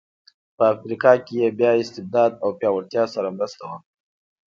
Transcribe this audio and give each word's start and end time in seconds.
په 0.57 0.63
افریقا 0.73 1.11
کې 1.25 1.33
یې 1.41 1.47
بیا 1.59 1.71
استبداد 1.81 2.31
او 2.43 2.49
پیاوړتیا 2.59 3.03
سره 3.13 3.33
مرسته 3.37 3.61
وکړه. 3.69 3.79